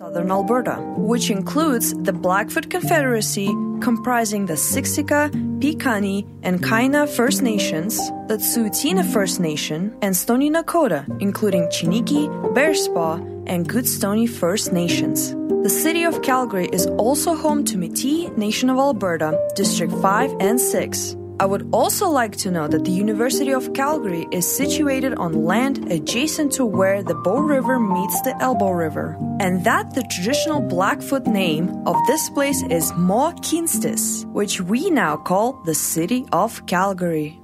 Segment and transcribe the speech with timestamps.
[0.00, 3.48] southern Alberta, which includes the Blackfoot Confederacy,
[3.82, 5.30] comprising the Siksika,
[5.60, 13.44] Piikani, and Kainai First Nations, the Tsuut'ina First Nation, and Stoney Nakoda, including Chiniki, Bearspaw,
[13.46, 15.34] and Goodstoney First Nations.
[15.64, 20.58] The city of Calgary is also home to Métis Nation of Alberta, District 5 and
[20.58, 21.14] 6.
[21.40, 25.90] I would also like to know that the University of Calgary is situated on land
[25.90, 31.26] adjacent to where the Bow River meets the Elbow River, and that the traditional Blackfoot
[31.26, 37.40] name of this place is Mohkinstsis, which we now call the City of Calgary.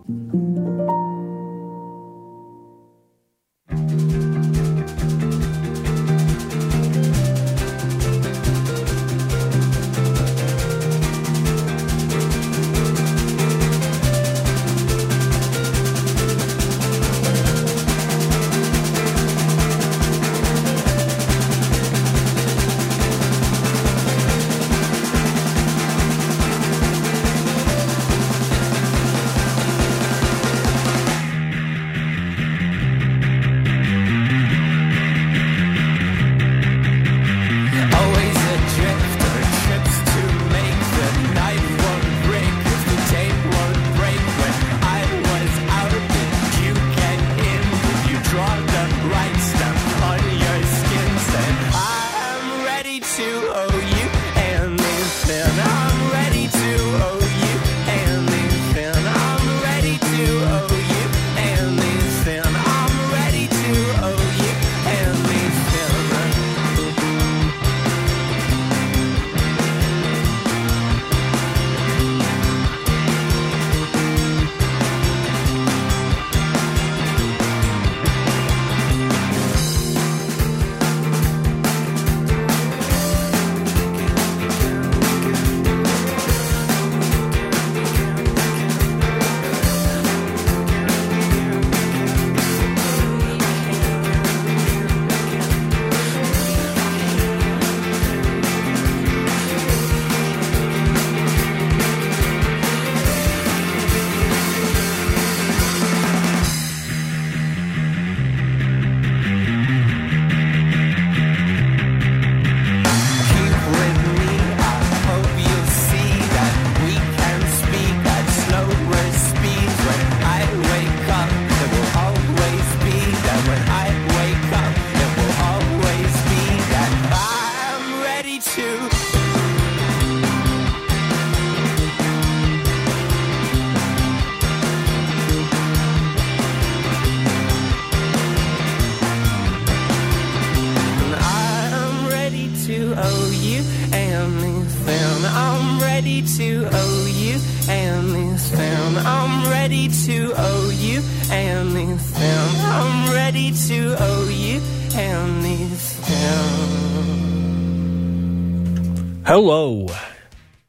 [159.39, 159.87] Hello.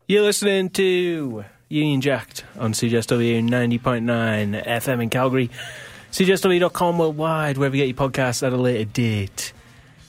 [0.09, 5.49] You're listening to Union Jacked on CJSW 90.9 FM in Calgary,
[6.11, 9.53] CJSW.com worldwide, wherever you get your podcasts at a later date.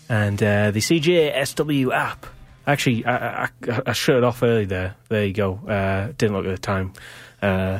[0.08, 2.26] And uh, the CJSW app.
[2.66, 3.48] Actually, I, I,
[3.86, 4.97] I shut it off early there.
[5.08, 5.54] There you go.
[5.54, 6.94] Uh, didn't look at the time.
[7.41, 7.78] Uh,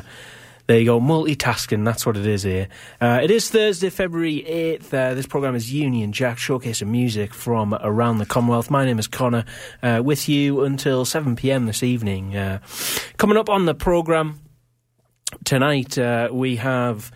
[0.69, 2.67] there you go, multitasking, that's what it is here.
[3.01, 4.93] Uh, it is Thursday, February 8th.
[4.93, 8.69] Uh, this programme is Union Jack, showcasing music from around the Commonwealth.
[8.69, 9.45] My name is Connor,
[9.81, 12.37] uh, with you until 7pm this evening.
[12.37, 12.59] Uh,
[13.17, 14.41] coming up on the programme
[15.43, 17.11] tonight, uh, we have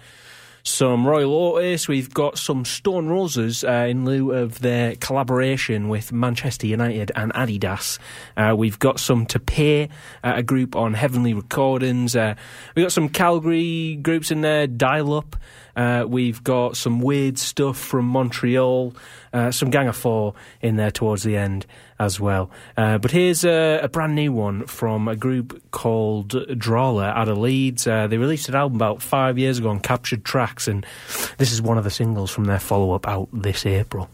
[0.63, 1.87] some Royel Otis.
[1.89, 7.33] We've got some Stone Roses uh, in lieu of their collaboration with Manchester United and
[7.33, 7.99] Adidas.
[8.37, 9.87] Uh, we've got some To uh,
[10.23, 12.15] a group on Heavenly Recordings.
[12.15, 12.35] Uh,
[12.75, 15.35] we've got some Calgary groups in there, Dial Up.
[15.75, 18.93] Uh, we've got some weird stuff from Montreal,
[19.33, 21.65] uh, some Gang of Four in there towards the end
[21.99, 22.49] as well.
[22.77, 27.37] Uh, but here's a, a, brand new one from a group called Drahla out of
[27.37, 27.87] Leeds.
[27.87, 30.85] Uh, they released an album about five years ago on Captured Tracks, and
[31.37, 34.09] this is one of the singles from their follow up out this April.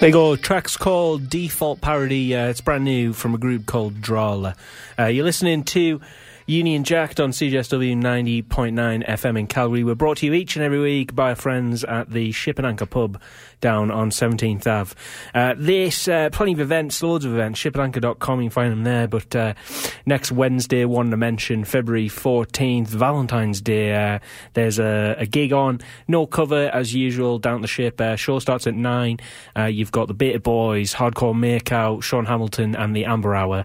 [0.00, 2.32] They go tracks called Default Parody.
[2.32, 4.54] Uh, it's brand new from a group called Drahla.
[4.96, 6.00] Uh, you're listening to
[6.46, 9.82] Union Jacked on CJSW 90.9 FM in Calgary.
[9.82, 12.86] We're brought to you each and every week by friends at the Ship and Anchor
[12.86, 13.20] pub
[13.60, 14.94] down on 17th Ave.
[15.34, 19.08] Uh, this, uh, plenty of events, loads of events, shipandanchor.com, you can find them there.
[19.08, 19.54] But uh,
[20.06, 24.18] next Wednesday, one to mention, February 14th, Valentine's Day, uh,
[24.54, 28.00] there's a, a, gig on, no cover as usual, down the ship.
[28.00, 29.18] Uh, show starts at 9.
[29.56, 33.64] Uh, you've got the Beta Boys, Hardcore Makeout, Sean Hamilton, and the Amber Hour,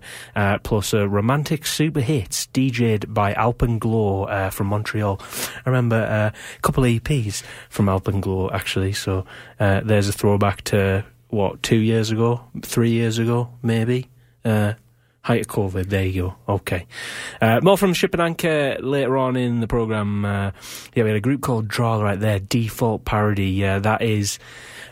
[0.63, 5.19] plus a romantic super hits, DJ'd by Alpenglow from Montreal.
[5.65, 9.25] I remember a couple of EPs from Alpenglow, actually, so
[9.63, 14.09] uh, there's a throwback to what two years ago, three years ago, maybe.
[14.43, 14.73] Uh,
[15.21, 15.85] height of COVID.
[15.85, 16.35] There you go.
[16.55, 16.85] Okay.
[17.41, 20.25] Uh, more from Ship and Anchor later on in the program.
[20.25, 20.51] Uh,
[20.93, 22.39] yeah, we had a group called Draw right there.
[22.39, 23.63] Default Parody.
[23.65, 24.37] Uh, that is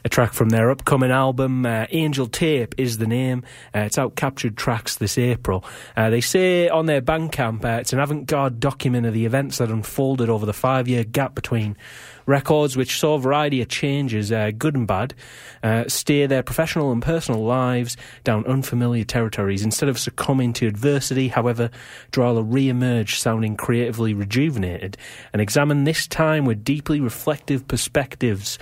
[0.03, 1.65] a track from their upcoming album.
[1.65, 3.43] Uh, Angel Tape is the name.
[3.75, 5.63] Uh, it's out captured tracks this April.
[5.96, 9.58] Uh, they say on their Bandcamp uh, it's an avant garde document of the events
[9.60, 11.75] that unfolded over the five year gap between
[12.27, 15.13] records which saw a variety of changes, uh, good and bad,
[15.88, 19.63] steer their professional and personal lives down unfamiliar territories.
[19.63, 21.70] Instead of succumbing to adversity, however,
[22.12, 24.98] Drahla re-emerged sounding creatively rejuvenated
[25.34, 28.60] and examined this time with deeply reflective perspectives.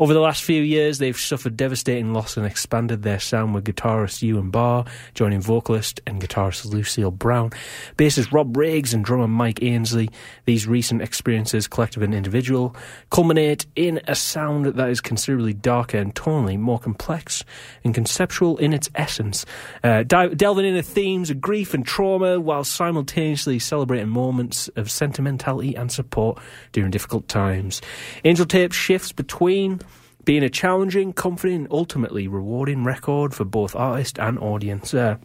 [0.00, 4.22] Over the last few years, they've suffered devastating loss and expanded their sound with guitarist
[4.22, 7.50] Ewan Barr, joining vocalist and guitarist Lucille Brown,
[7.96, 10.08] bassist Rob Riggs, and drummer Mike Ainsley.
[10.44, 12.76] These recent experiences, collective and individual,
[13.10, 17.44] culminate in a sound that is considerably darker and tonally more complex
[17.82, 19.44] and conceptual in its essence,
[19.82, 25.90] uh, delving into themes of grief and trauma while simultaneously celebrating moments of sentimentality and
[25.90, 26.38] support
[26.70, 27.82] during difficult times.
[28.24, 29.80] Angel Tape shifts between
[30.24, 34.92] being a challenging, comforting, and ultimately rewarding record for both artist and audience.
[34.92, 35.16] Uh,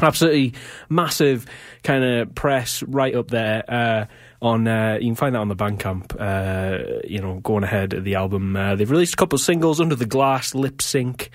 [0.00, 0.54] absolutely
[0.88, 1.46] massive
[1.82, 3.64] kind of press right up there.
[3.68, 4.06] Uh,
[4.40, 6.16] on uh, you can find that on the Bandcamp.
[6.18, 9.80] Uh, you know, going ahead of the album, uh, they've released a couple of singles
[9.80, 11.30] under the glass, lip sync.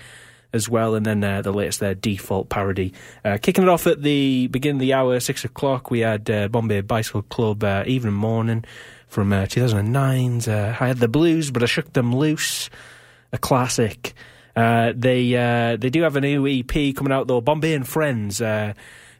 [0.50, 2.94] As well, and then uh, the latest their default parody.
[3.22, 6.80] Uh, kicking it off at the beginning of the hour, six o'clock, we had Bombay
[6.80, 8.64] Bicycle Club Evening Morning
[9.08, 12.70] from 2009's I had the blues, but I shook them loose
[13.32, 14.14] a classic.
[14.56, 17.40] Uh, they uh, they do have a new EP coming out though.
[17.40, 18.72] Bombay and Friends uh,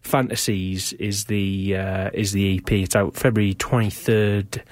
[0.03, 2.73] Fantasies is the uh, is the EP.
[2.73, 4.63] It's out February twenty third.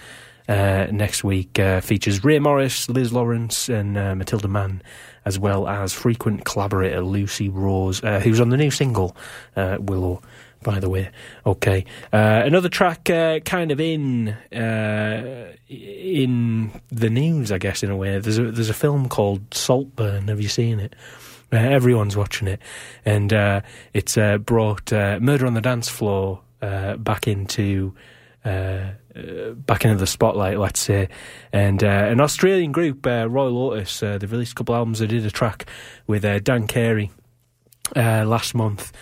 [0.49, 4.81] Uh, next week uh, features Rae Morris, Liz Lawrence, and Matilda Mann,
[5.25, 9.17] as well as frequent collaborator Lucy Rose, who's on the new single
[9.57, 10.23] Willow
[10.67, 11.09] by the way.
[11.47, 17.91] Okay, uh, another track, uh, kind of in uh, in the news, I guess, in
[17.91, 18.19] a way.
[18.19, 20.27] There's a there's a film called Saltburn.
[20.27, 20.97] Have you seen it?
[21.53, 22.61] Uh, everyone's watching it,
[23.05, 23.61] and uh,
[23.95, 27.95] it's uh, brought Murder on the Dance Floor back into
[28.43, 31.09] back into the spotlight, let's say.
[31.53, 34.99] And an Australian group, Royel Otis, they've released a couple albums.
[34.99, 35.67] They did a track
[36.09, 37.13] with Dan Carey
[37.95, 38.93] last month.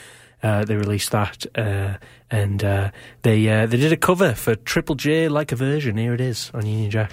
[0.44, 1.94] Uh, they released that, uh,
[2.30, 2.90] and uh,
[3.22, 5.96] they they did a cover for Triple J, like a version.
[5.96, 7.12] Here it is on Union Jack.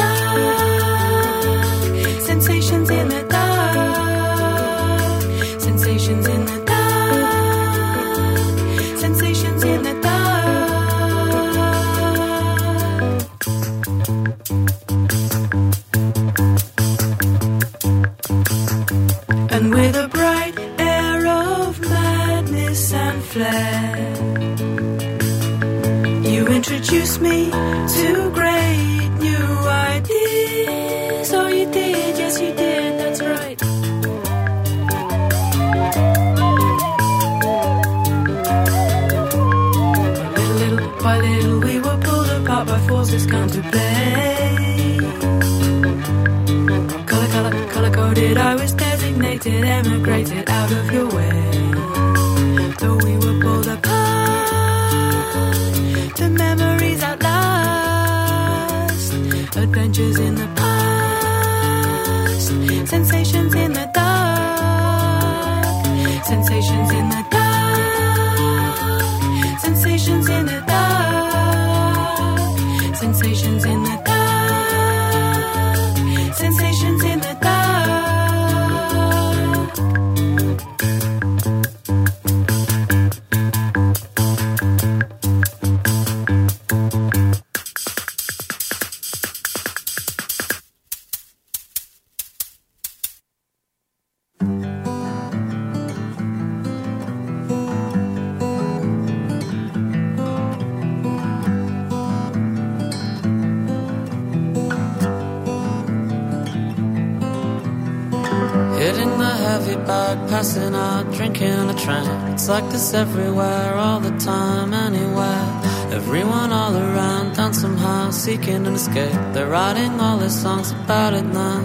[109.75, 112.09] passing out, drinking a train.
[112.33, 115.61] It's like this everywhere, all the time, anywhere.
[115.91, 119.19] Everyone all around, down somehow, seeking an escape.
[119.33, 121.59] They're writing all their songs about it now.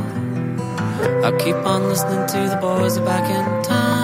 [1.24, 3.95] I'll keep on listening to the boys are back in town.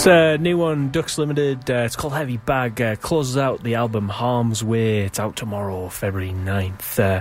[0.00, 1.70] It's a new one, Ducks Limited.
[1.70, 2.80] Uh, it's called Heavy Bag.
[2.80, 5.00] Uh, closes out the album Harm's Way.
[5.00, 6.98] It's out tomorrow, February 9th.
[6.98, 7.20] Uh,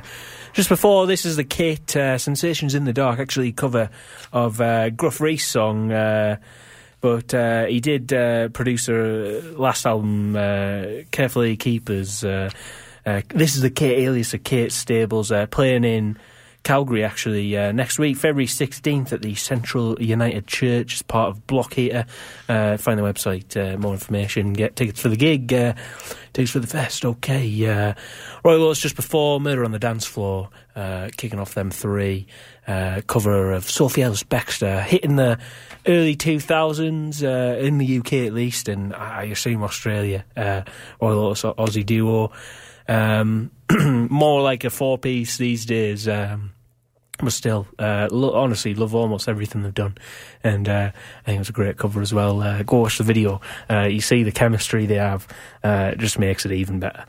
[0.53, 3.89] just before This Is The Kit uh, Sensations in the Dark, actually cover
[4.31, 5.91] of uh, Gruff Rhys song.
[5.91, 6.37] Uh,
[7.01, 7.33] but
[7.67, 8.07] he did
[8.53, 10.35] produce a last album,
[11.11, 12.21] Carefully Keepers.
[12.21, 16.17] This Is The Kit alias of Kate Stables, playing in
[16.63, 21.47] Calgary actually uh, next week, February 16th at the Central United Church as part of
[21.47, 22.05] Block Heater.
[22.47, 25.73] Uh, find the website, uh, more information, get tickets for the gig, uh,
[26.33, 27.05] tickets for the fest.
[27.05, 27.65] Okay.
[27.65, 27.93] Uh,
[28.43, 32.27] Royel Otis just before Murder on the Dance Floor, uh, kicking off them three.
[32.67, 35.39] Uh, cover of Sophie Ellis Bextor, hitting the
[35.87, 40.23] early 2000s, uh, in the UK at least, and I assume Australia.
[40.37, 42.31] Royel Otis Aussie duo.
[42.89, 43.51] Um,
[44.09, 46.07] more like a four piece these days.
[46.07, 46.53] Um,
[47.21, 49.97] but still, uh, lo- honestly, love almost everything they've done,
[50.41, 52.41] and uh, I think it's a great cover as well.
[52.41, 53.41] Uh, go watch the video.
[53.69, 55.27] Uh, you see the chemistry they have.
[55.63, 57.05] Uh, it just makes it even better.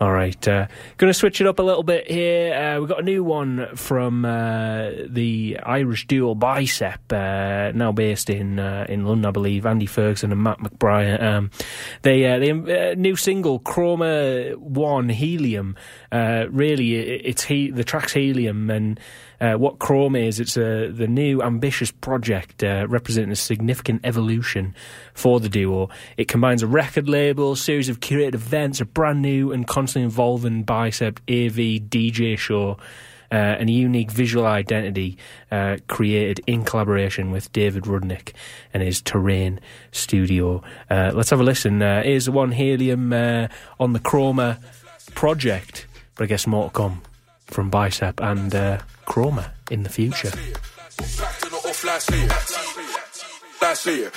[0.00, 2.54] All right, uh, going to switch it up a little bit here.
[2.54, 8.30] Uh, we've got a new one from uh, the Irish duo Bicep, uh, now based
[8.30, 9.66] in uh, in London, I believe.
[9.66, 11.22] Andy Ferguson and Matt McBride.
[11.22, 11.50] Um,
[12.02, 15.76] they uh, they uh, new single Chroma One Helium.
[16.10, 18.98] Really, it, it's he, the track's Helium and.
[19.42, 24.72] Uh, what Chrome is, it's a, the new ambitious project uh, representing a significant evolution
[25.14, 25.88] for the duo.
[26.16, 30.62] It combines a record label, series of curated events, a brand new and constantly evolving
[30.62, 31.56] bicep AV
[31.90, 32.78] DJ show.
[33.32, 35.16] Uh, and a unique visual identity
[35.50, 38.34] uh, created in collaboration with David Rudnick
[38.74, 39.58] and his Terrain
[39.90, 40.62] studio.
[40.90, 41.80] Uh, let's have a listen.
[41.80, 43.48] Uh, here's the one Helium uh,
[43.80, 44.58] on the Chroma
[45.14, 47.00] project, but I guess more to come
[47.52, 50.32] from Bicep and uh, Chroma in the future.
[53.66, 54.10] Last year,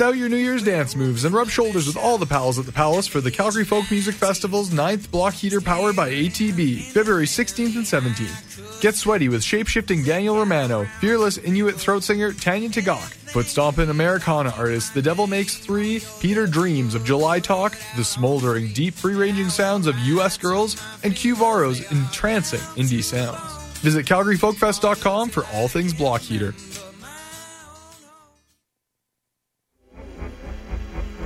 [0.00, 2.64] Bust out your New Year's dance moves and rub shoulders with all the pals at
[2.64, 7.26] the Palace for the Calgary Folk Music Festival's ninth block heater powered by ATB, February
[7.26, 8.80] 16th and 17th.
[8.80, 14.54] Get sweaty with shape-shifting Daniel Romano, fearless Inuit throat singer Tanya Tagaq, foot stomping Americana
[14.56, 19.86] artist The Devil Makes Three, Peter Dreimanis of July Talk, the smoldering, deep, free-ranging sounds
[19.86, 20.38] of U.S.
[20.38, 23.38] Girls, and Q Varro's entrancing indie sounds.
[23.80, 26.54] Visit CalgaryFolkFest.com for all things block heater.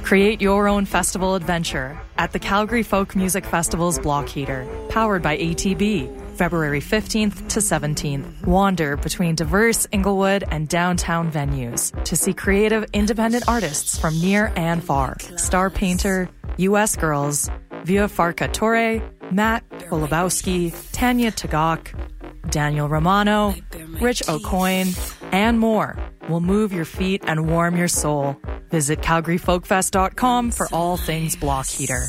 [0.05, 5.39] Create your own festival adventure at the Calgary Folk Music Festival's Block Heater, powered by
[5.39, 8.47] ATB, February 15th to 17th.
[8.47, 14.85] Wander between diverse Inglewood and downtown venues to see creative independent artists from near and
[14.85, 15.17] far.
[15.37, 16.97] Star Painter, U.S.
[16.97, 17.49] Girls,
[17.85, 21.99] Vieux Farka Touré, Matt Holubowski, Tanya Tagaq,
[22.51, 23.55] Daniel Romano,
[24.03, 24.93] Rich Aucoin,
[25.33, 25.97] and more
[26.29, 28.37] will move your feet and warm your soul.
[28.71, 32.07] Visit CalgaryFolkFest.com for all things block heater.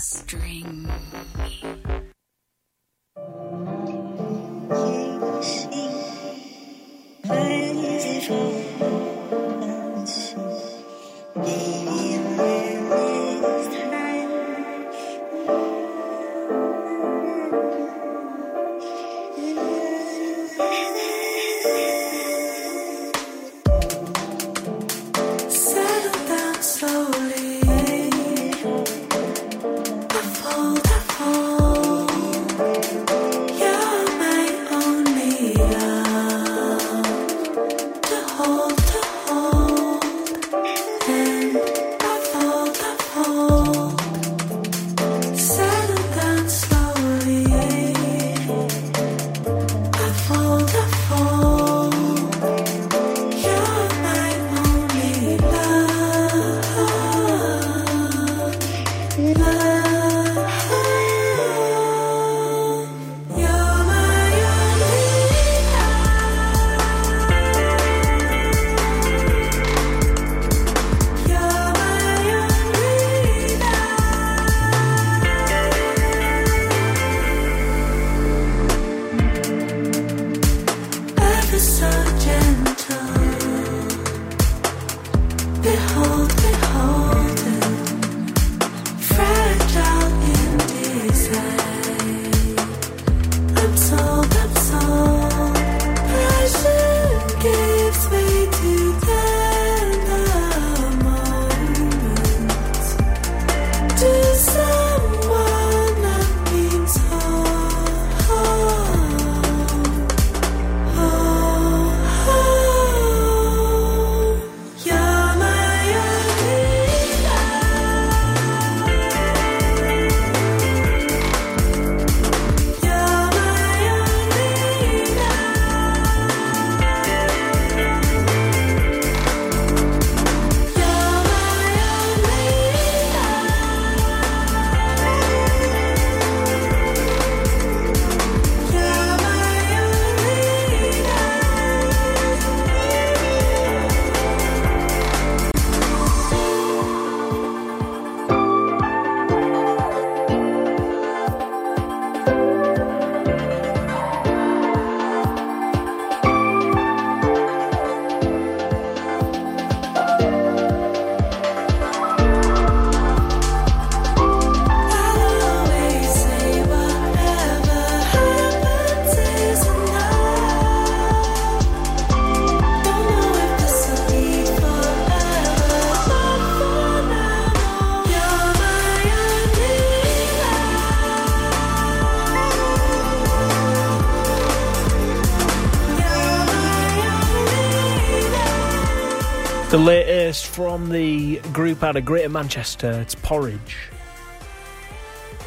[189.75, 193.59] The latest from the group out of Greater Manchester, it's Porij.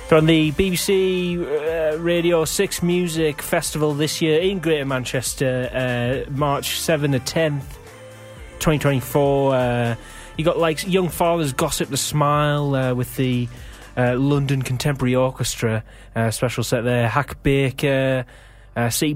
[0.07, 6.79] From the BBC uh, Radio 6 Music Festival this year in Greater Manchester, uh, March
[6.79, 7.63] 7 to 10th,
[8.59, 9.55] 2024.
[9.55, 9.97] Uh,
[10.37, 13.49] you got like Young Fathers Gossip the Smile uh, with the
[13.97, 15.83] uh, London Contemporary Orchestra
[16.15, 18.27] uh, special set there, Hak Baker,
[18.77, 19.15] uh, plenty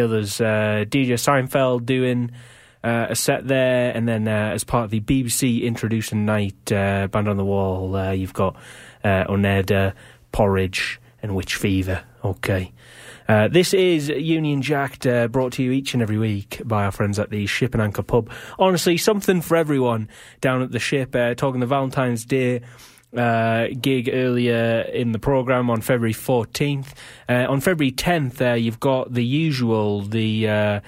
[0.00, 0.38] others.
[0.38, 2.30] DJ Seinfeld doing
[2.84, 7.08] uh, a set there, and then uh, as part of the BBC Introducing Night uh,
[7.08, 8.56] Band on the Wall, uh, you've got
[9.04, 9.94] uh, Oneda,
[10.32, 12.72] Porij, and Witch Fever Okay.
[13.28, 16.92] Uh, this is Union Jacked, uh, brought to you each and every week by our
[16.92, 18.30] friends at the Ship and Anchor Pub.
[18.58, 20.08] Honestly, something for everyone
[20.40, 21.14] down at the ship.
[21.14, 22.60] Uh, talking the Valentine's Day
[23.16, 26.92] uh, gig earlier in the program on February 14th.
[27.28, 30.82] Uh, on February 10th, uh, you've got the usual, the.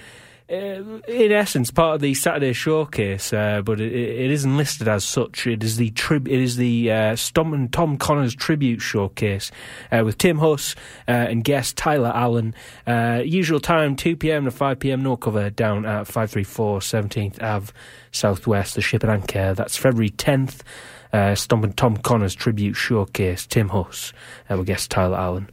[0.50, 5.02] Uh, in essence, part of the Saturday showcase, uh, but it, it isn't listed as
[5.02, 5.46] such.
[5.46, 9.50] It is the trib- It is the uh, Stompin' Tom Connors tribute showcase
[9.90, 10.74] uh, with Tim Huss
[11.08, 12.54] uh, and guest Tyler Allen.
[12.86, 15.02] Uh, usual time, two pm to five pm.
[15.02, 17.72] No cover down at five three four 17th Ave
[18.12, 18.74] Southwest.
[18.74, 19.54] The Ship and Anchor.
[19.54, 20.62] That's February tenth.
[21.10, 23.46] Uh, Stompin' Tom Connors tribute showcase.
[23.46, 24.12] Tim Huss
[24.50, 25.48] with guest Tyler Allen.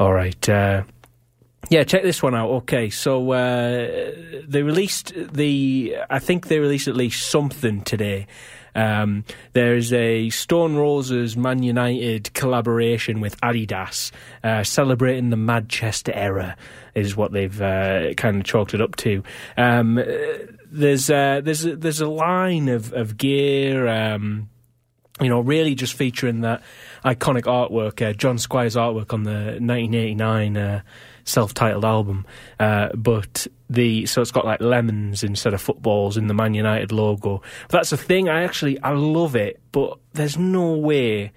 [0.00, 0.48] All right.
[1.70, 2.48] Yeah, check this one out.
[2.50, 4.12] Okay, so uh,
[4.46, 5.96] they released the.
[6.08, 8.26] I think they released at least something today.
[8.74, 14.12] Um, there's a Stone Roses Man United collaboration with Adidas,
[14.44, 16.56] uh, celebrating the Manchester era,
[16.94, 19.22] is what they've uh, kind of chalked it up to.
[19.56, 20.00] Um,
[20.70, 23.88] there's uh, there's there's a line of of gear.
[23.88, 24.48] Um,
[25.20, 26.62] you know, really just featuring that
[27.04, 30.82] iconic artwork, uh, John Squire's artwork on the 1989 uh,
[31.28, 32.26] self-titled album.
[32.58, 36.90] Uh, but the so it's got like lemons instead of footballs in the Man United
[36.90, 37.42] logo.
[37.68, 38.28] But that's the thing.
[38.28, 41.32] I actually I love it, but there's no way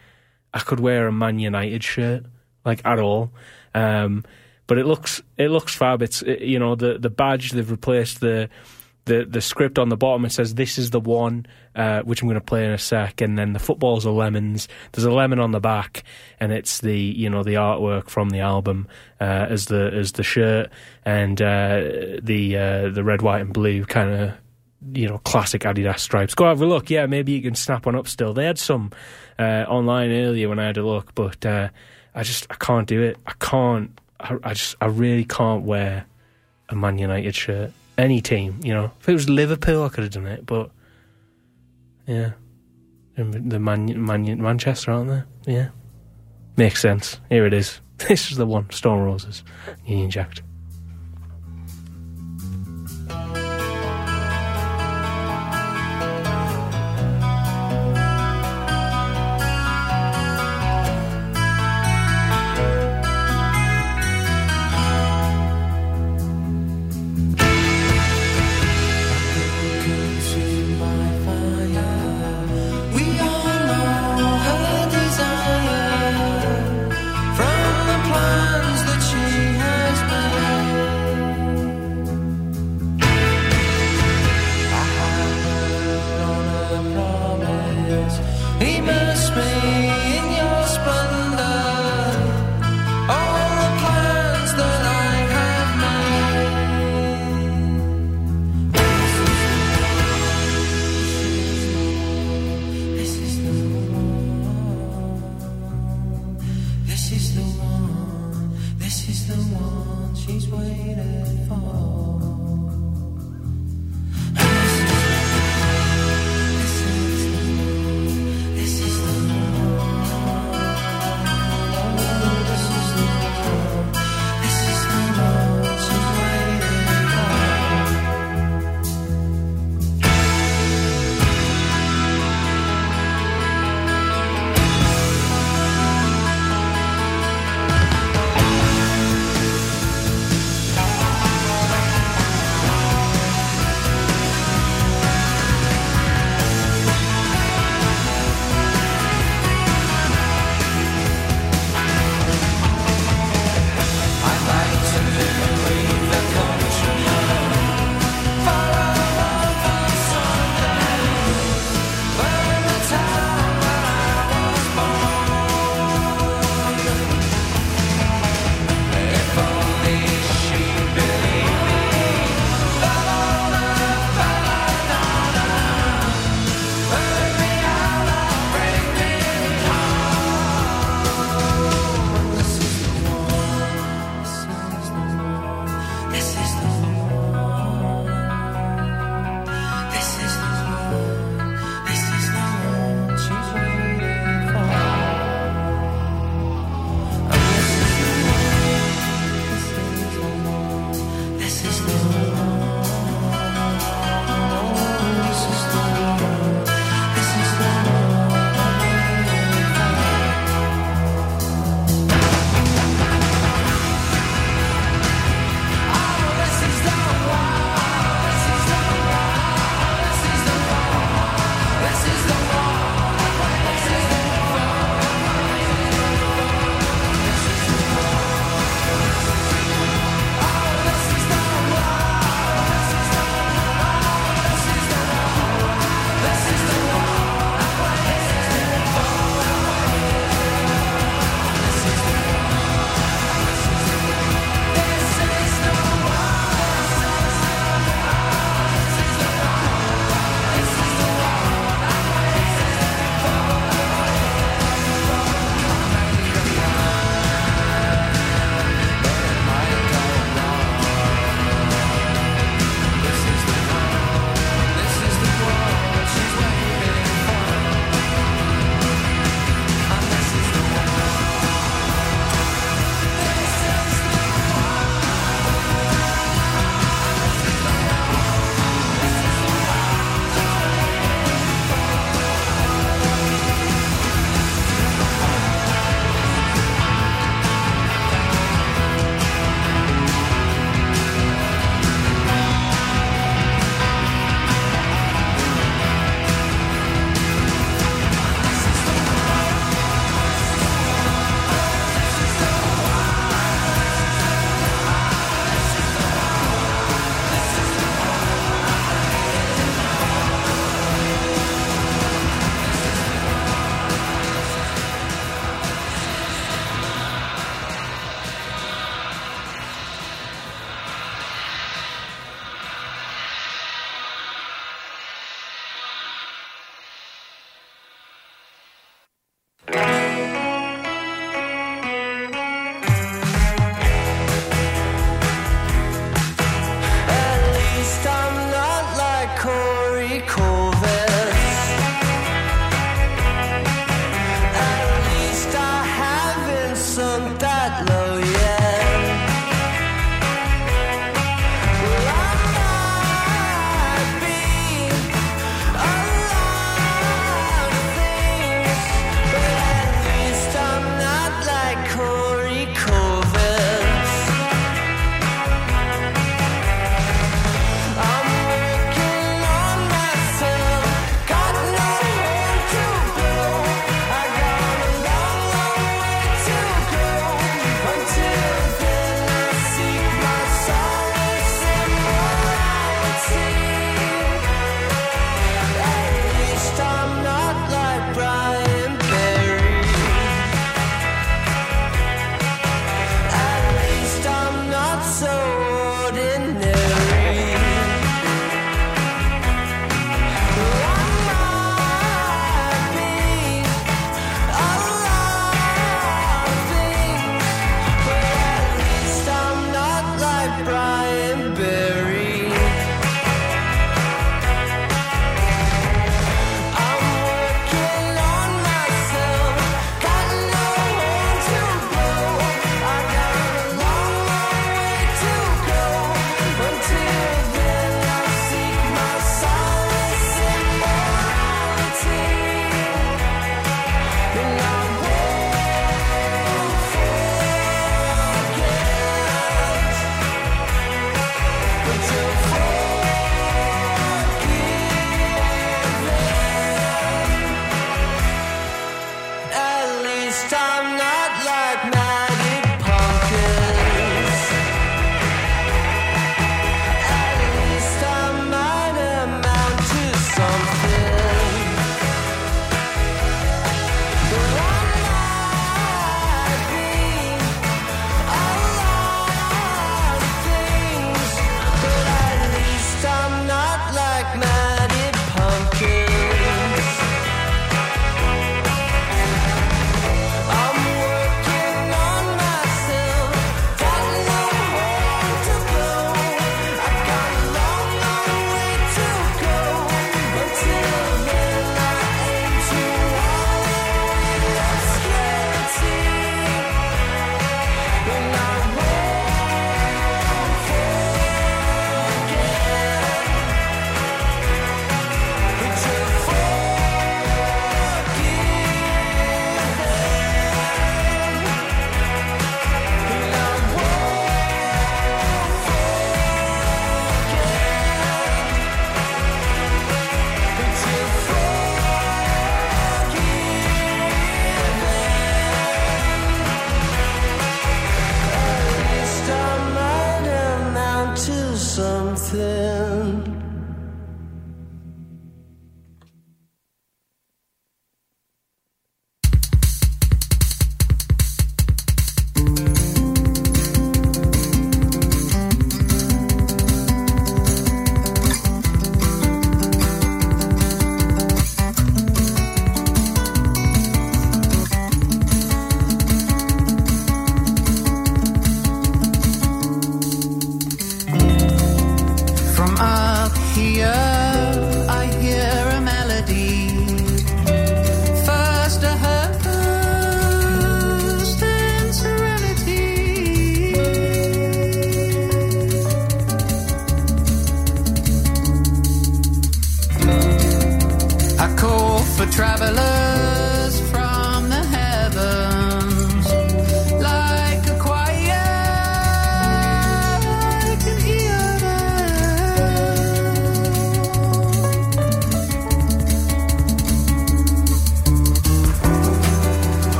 [0.53, 2.25] I could wear a Man United shirt
[2.65, 3.31] like at all.
[3.73, 4.23] Um,
[4.67, 6.01] but it looks it looks fab.
[6.01, 8.49] It's it, you know the the badge they've replaced the
[9.05, 10.25] the the script on the bottom.
[10.25, 13.21] It says this is the one uh, which I'm going to play in a sec,
[13.21, 14.67] and then the footballs are lemons.
[14.91, 16.03] There's a lemon on the back,
[16.39, 18.87] and it's the you know the artwork from the album
[19.19, 20.69] uh, as the as the shirt
[21.03, 21.81] and uh,
[22.21, 24.31] the uh, the red, white, and blue kind of
[24.93, 26.35] you know classic Adidas stripes.
[26.35, 26.89] Go have a look.
[26.89, 28.07] Yeah, maybe you can snap one up.
[28.07, 28.91] Still, they had some
[29.39, 31.69] uh, online earlier when I had a look, but uh,
[32.13, 33.17] I just I can't do it.
[33.25, 33.99] I can't.
[34.19, 36.05] I, I just I really can't wear
[36.69, 38.91] a Man United shirt any team, you know.
[38.99, 40.71] If it was Liverpool, I could have done it, but
[42.07, 42.31] yeah,
[43.15, 45.09] the Man, Man, Manchester, aren't
[45.45, 45.53] they?
[45.53, 45.69] Yeah,
[46.57, 47.19] makes sense.
[47.29, 47.79] Here it is.
[48.07, 48.67] This is the one.
[48.71, 49.43] Stone Roses,
[49.85, 50.09] Union.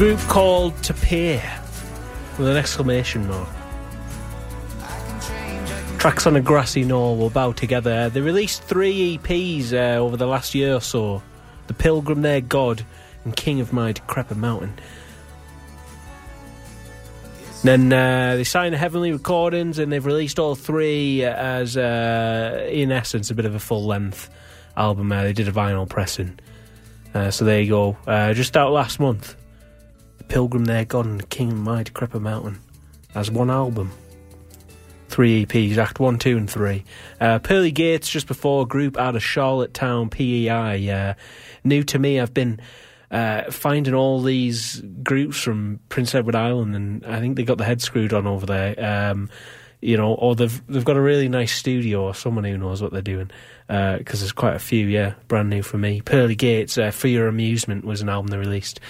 [0.00, 1.42] Group called Tapir
[2.38, 3.50] with an exclamation mark.
[5.98, 8.08] Tracks on a grassy knoll will bow together.
[8.08, 11.22] They released three EPs uh, over the last year or so
[11.66, 12.82] The Pilgrim, Their God,
[13.26, 14.72] and King of My Decrepit Mountain.
[17.62, 23.30] Then uh, they signed Heavenly Recordings and they've released all three as, uh, in essence,
[23.30, 24.30] a bit of a full length
[24.78, 25.12] album.
[25.12, 26.38] Uh, they did a vinyl pressing.
[27.12, 27.98] Uh, so there you go.
[28.06, 29.36] Uh, just out last month.
[30.30, 32.60] Pilgrim, Their God, and King My Decrepit Mountain
[33.16, 33.90] as one album.
[35.08, 36.84] Three EPs, Act 1, 2, and 3.
[37.20, 40.88] Uh, Pearly Gates just before, group out of Charlottetown, PEI.
[40.88, 41.14] Uh,
[41.64, 42.60] new to me, I've been
[43.10, 47.64] uh, finding all these groups from Prince Edward Island, and I think they got the
[47.64, 49.10] head screwed on over there.
[49.10, 49.30] Um,
[49.80, 52.92] you know, or they've they've got a really nice studio, or someone who knows what
[52.92, 53.30] they're doing.
[53.66, 56.00] Because there's quite a few, yeah, brand new for me.
[56.00, 58.80] Pearly Gates, uh, For Your Amusement was an album they released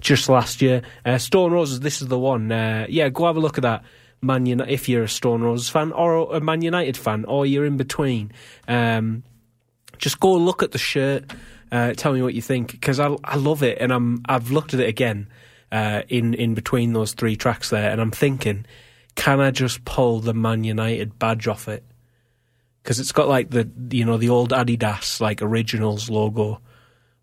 [0.00, 0.82] just last year.
[1.04, 2.52] Uh, Stone Roses, this is the one.
[2.52, 3.82] Uh, yeah, go have a look at that.
[4.22, 7.64] Man United, if you're a Stone Roses fan or a Man United fan, or you're
[7.64, 8.30] in between,
[8.68, 9.24] um,
[9.98, 11.32] just go look at the shirt.
[11.72, 14.74] Uh, tell me what you think because I I love it, and I'm I've looked
[14.74, 15.28] at it again
[15.72, 18.66] uh, in in between those three tracks there, and I'm thinking,
[19.14, 21.84] can I just pull the Man United badge off it?
[22.82, 26.60] Because it's got like the you know the old Adidas like originals logo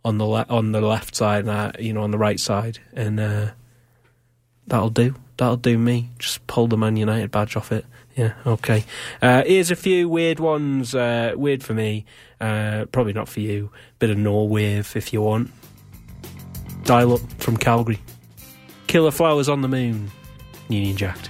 [0.05, 3.19] on the le- on the left side, and you know on the right side, and
[3.19, 3.51] uh,
[4.67, 5.15] that'll do.
[5.37, 6.11] That'll do me.
[6.19, 7.85] Just pull the Man United badge off it.
[8.15, 8.83] Yeah, okay.
[9.21, 10.95] Uh, here's a few weird ones.
[10.95, 12.05] Uh, weird for me.
[12.41, 13.71] Uh, probably not for you.
[13.99, 15.51] Bit of no wave if you want.
[16.83, 17.99] Dial up from Calgary.
[18.87, 20.09] Killer Flowers on the Moon.
[20.69, 21.29] Union Jacked.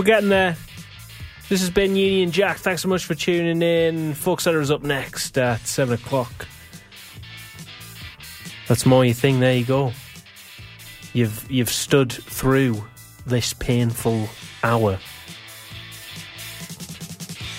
[0.00, 0.56] We're getting there.
[1.50, 2.56] This has been Union Jack.
[2.56, 4.14] Thanks so much for tuning in.
[4.14, 6.48] Folk Setter's up next at 7 o'clock.
[8.66, 9.40] That's more your thing.
[9.40, 9.92] There you go.
[11.12, 12.82] You've you've stood through
[13.26, 14.30] this painful
[14.64, 14.98] hour.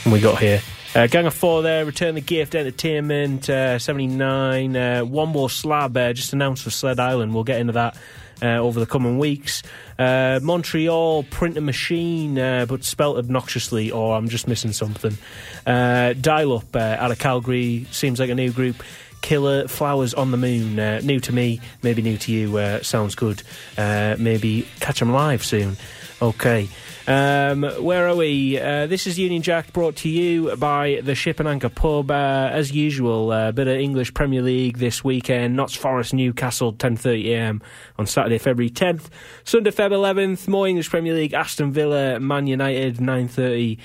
[0.03, 0.63] And we got here.
[0.95, 5.95] Uh, Gang of Four there, Return the Gift, Entertainment, uh, 79, uh, Man Wombo Slab,
[5.95, 7.35] uh, just announced for Sled Island.
[7.35, 7.95] We'll get into that
[8.41, 9.63] uh, over the coming weeks.
[9.99, 15.17] Uh, Montreal, PRiiNTr MAchiiNE, uh, but spelt obnoxiously, or I'm just missing something.
[15.65, 18.83] Uh, Dial Up uh, out of Calgary, seems like a new group.
[19.21, 23.13] Killer Flowers on the Moon, uh, new to me, maybe new to you, uh, sounds
[23.13, 23.43] good.
[23.77, 25.77] Uh, maybe catch them live soon.
[26.21, 26.67] Okay.
[27.08, 28.60] Um, where are we?
[28.60, 32.12] Uh, this is Union Jack brought to you by the Ship and Anchor Pub.
[32.12, 35.56] Uh, as usual, a bit of English Premier League this weekend.
[35.56, 37.62] Notts Forest, Newcastle, 10.30am
[37.97, 39.10] on Saturday, February 10th.
[39.43, 41.34] Sunday, Feb 11th, more English Premier League.
[41.34, 43.78] Aston Villa, Man United, 9.30am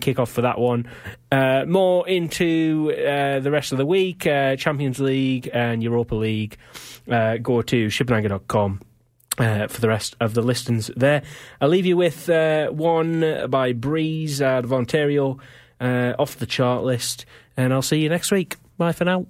[0.00, 0.86] kickoff for that one.
[1.32, 4.26] Uh, more into uh, the rest of the week.
[4.26, 6.58] Uh, Champions League and Europa League.
[7.10, 8.80] Uh, go to shipandanchor.com
[9.40, 11.22] uh, for the rest of the listings there.
[11.60, 15.38] I'll leave you with uh, one by Breeze out of Ontario,
[15.80, 17.24] uh, off the chart list,
[17.56, 18.56] and I'll see you next week.
[18.78, 19.26] Bye for now.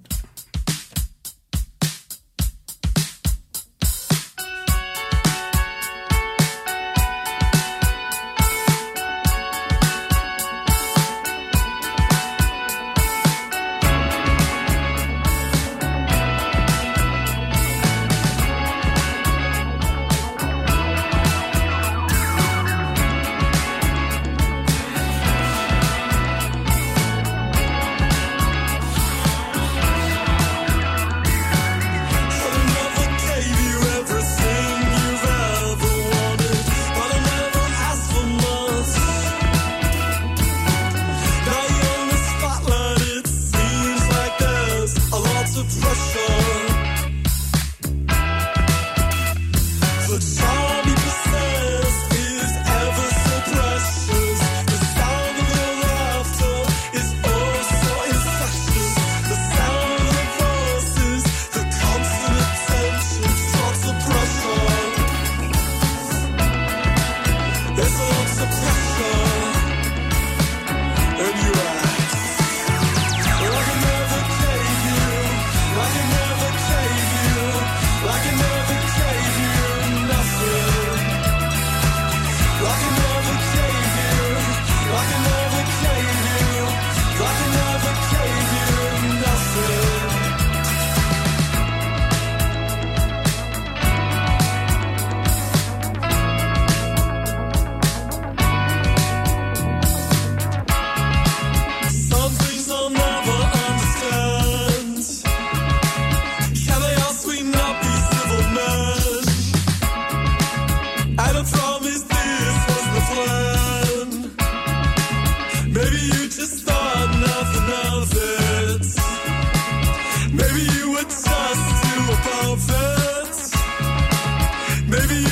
[124.91, 125.30] Maybe